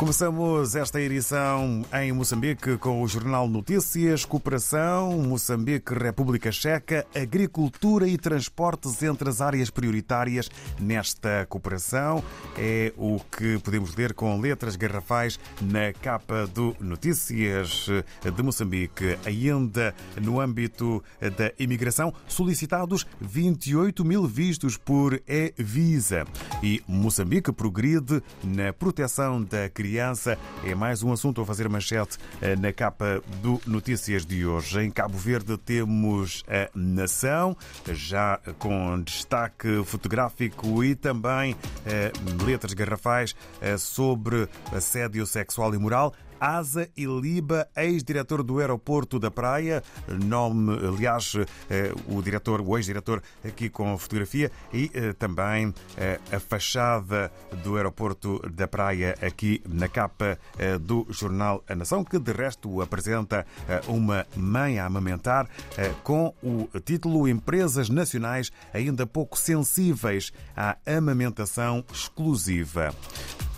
Começamos 0.00 0.74
esta 0.74 0.98
edição 0.98 1.84
em 1.92 2.10
Moçambique 2.10 2.78
com 2.78 3.02
o 3.02 3.06
Jornal 3.06 3.46
Notícias, 3.46 4.24
Cooperação, 4.24 5.18
Moçambique, 5.18 5.92
República 5.92 6.50
Checa, 6.50 7.06
Agricultura 7.14 8.08
e 8.08 8.16
Transportes 8.16 9.02
entre 9.02 9.28
as 9.28 9.42
áreas 9.42 9.68
prioritárias 9.68 10.48
nesta 10.80 11.44
cooperação. 11.50 12.24
É 12.56 12.94
o 12.96 13.20
que 13.30 13.58
podemos 13.58 13.94
ler 13.94 14.14
com 14.14 14.40
letras 14.40 14.74
garrafais 14.74 15.38
na 15.60 15.92
capa 15.92 16.46
do 16.46 16.74
Notícias 16.80 17.86
de 18.24 18.42
Moçambique. 18.42 19.18
Ainda 19.26 19.94
no 20.18 20.40
âmbito 20.40 21.04
da 21.20 21.52
imigração, 21.58 22.10
solicitados 22.26 23.06
28 23.20 24.02
mil 24.02 24.26
vistos 24.26 24.78
por 24.78 25.20
e-Visa. 25.28 26.24
E 26.62 26.82
Moçambique 26.88 27.52
progride 27.52 28.22
na 28.42 28.72
proteção 28.72 29.44
da 29.44 29.68
criança 29.68 29.89
criança. 29.90 30.38
É 30.64 30.72
mais 30.72 31.02
um 31.02 31.12
assunto 31.12 31.40
a 31.40 31.44
fazer 31.44 31.68
manchete 31.68 32.16
eh, 32.40 32.54
na 32.54 32.72
capa 32.72 33.20
do 33.42 33.60
Notícias 33.66 34.24
de 34.24 34.46
hoje. 34.46 34.80
Em 34.80 34.88
Cabo 34.88 35.18
Verde 35.18 35.58
temos 35.58 36.44
a 36.46 36.70
Nação, 36.72 37.56
já 37.88 38.38
com 38.60 39.02
destaque 39.02 39.82
fotográfico 39.84 40.84
e 40.84 40.94
também 40.94 41.56
eh, 41.84 42.12
letras 42.46 42.72
garrafais 42.72 43.34
eh, 43.60 43.76
sobre 43.76 44.48
assédio 44.72 45.26
sexual 45.26 45.74
e 45.74 45.78
moral. 45.78 46.14
Asa 46.40 46.88
Iliba, 46.96 47.68
ex-diretor 47.76 48.42
do 48.42 48.58
aeroporto 48.58 49.18
da 49.18 49.30
Praia, 49.30 49.82
nome, 50.24 50.72
aliás, 50.86 51.34
eh, 51.68 51.92
o 52.08 52.22
diretor, 52.22 52.62
o 52.62 52.78
ex-diretor 52.78 53.22
aqui 53.44 53.68
com 53.68 53.96
fotografia 53.98 54.50
e 54.72 54.90
eh, 54.94 55.12
também 55.12 55.74
eh, 55.96 56.18
a 56.32 56.40
fachada 56.40 57.30
do 57.62 57.76
aeroporto 57.76 58.40
da 58.50 58.66
Praia 58.66 59.14
aqui 59.20 59.62
na 59.68 59.88
capa 59.88 60.38
do 60.80 61.06
jornal 61.10 61.62
A 61.68 61.74
Nação, 61.74 62.04
que 62.04 62.18
de 62.18 62.32
resto 62.32 62.80
apresenta 62.80 63.46
uma 63.88 64.26
mãe 64.36 64.78
a 64.78 64.86
amamentar 64.86 65.48
com 66.02 66.34
o 66.42 66.68
título 66.80 67.28
Empresas 67.28 67.88
Nacionais 67.88 68.50
ainda 68.72 69.06
pouco 69.06 69.38
sensíveis 69.38 70.32
à 70.56 70.76
amamentação 70.86 71.84
exclusiva. 71.92 72.94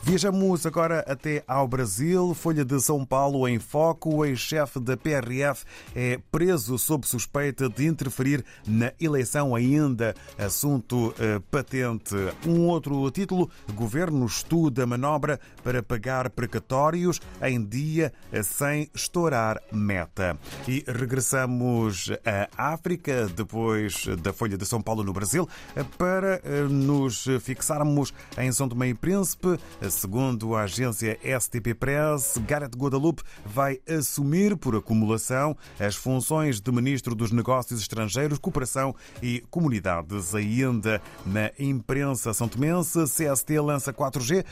Viajamos 0.04 0.66
agora 0.66 1.04
até 1.06 1.44
ao 1.46 1.68
Brasil. 1.68 2.34
Folha 2.34 2.64
de 2.64 2.78
São 2.80 3.06
Paulo 3.06 3.46
em 3.46 3.60
foco. 3.60 4.16
O 4.16 4.24
ex-chefe 4.24 4.80
da 4.80 4.96
PRF 4.96 5.64
é 5.94 6.18
preso 6.30 6.76
sob 6.76 7.06
suspeita 7.06 7.68
de 7.68 7.86
interferir 7.86 8.44
na 8.66 8.92
eleição 9.00 9.54
ainda. 9.54 10.12
Assunto 10.36 11.10
uh, 11.10 11.40
patente. 11.52 12.16
Um 12.44 12.66
outro 12.66 13.08
título. 13.12 13.48
Governo 13.74 14.26
estuda 14.26 14.84
manobra 14.84 15.38
para 15.62 15.84
pagar 15.84 16.28
precatórios 16.30 17.20
em 17.40 17.64
dia 17.64 18.12
sem 18.42 18.90
estourar 18.92 19.62
meta. 19.70 20.36
E 20.66 20.84
regressamos 20.84 22.10
à 22.26 22.72
África, 22.72 23.28
depois 23.28 24.06
da 24.20 24.32
Folha 24.32 24.58
de 24.58 24.66
São 24.66 24.82
Paulo 24.82 25.04
no 25.04 25.12
Brasil, 25.12 25.48
para 25.96 26.42
uh, 26.44 26.68
nos 26.68 27.24
fixarmos 27.40 28.12
em 28.36 28.50
São 28.50 28.68
Tomé 28.68 28.88
e 28.88 28.94
Príncipe 28.94 29.60
Segundo 29.92 30.56
a 30.56 30.62
agência 30.62 31.18
STP 31.38 31.74
Press, 31.74 32.38
Gareth 32.46 32.70
Guadalupe 32.76 33.22
vai 33.44 33.78
assumir 33.86 34.56
por 34.56 34.74
acumulação 34.74 35.56
as 35.78 35.94
funções 35.94 36.60
de 36.60 36.72
Ministro 36.72 37.14
dos 37.14 37.30
Negócios 37.30 37.80
Estrangeiros, 37.80 38.38
Cooperação 38.38 38.94
e 39.22 39.44
Comunidades. 39.50 40.34
Ainda 40.34 41.00
na 41.26 41.50
imprensa 41.58 42.32
são 42.32 42.48
tomense, 42.48 43.04
CST 43.04 43.60
lança 43.60 43.92
4G 43.92 44.38
eh, 44.38 44.44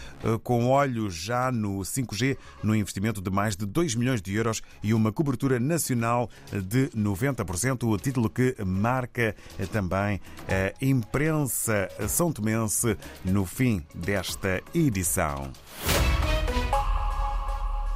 com 0.44 0.68
olhos 0.68 1.14
já 1.14 1.50
no 1.50 1.78
5G, 1.78 2.36
no 2.62 2.74
investimento 2.74 3.20
de 3.20 3.30
mais 3.30 3.56
de 3.56 3.66
2 3.66 3.94
milhões 3.94 4.20
de 4.20 4.34
euros 4.34 4.62
e 4.82 4.92
uma 4.92 5.10
cobertura 5.10 5.58
nacional 5.58 6.28
de 6.52 6.88
90%, 6.90 7.88
o 7.88 7.96
título 7.96 8.28
que 8.28 8.54
marca 8.64 9.34
eh, 9.58 9.66
também 9.66 10.20
a 10.48 10.84
imprensa 10.84 11.88
são 12.08 12.30
tomense 12.30 12.96
no 13.24 13.46
fim 13.46 13.82
desta 13.94 14.62
edição. 14.74 15.29
Tchau. 15.30 15.89